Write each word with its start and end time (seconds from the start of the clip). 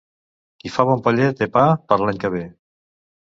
Qui 0.61 0.71
fa 0.77 0.85
bon 0.91 1.03
paller 1.07 1.27
té 1.41 1.47
pa 1.57 1.65
per 1.91 1.99
l'any 2.05 2.21
que 2.25 2.35
ve. 2.37 2.41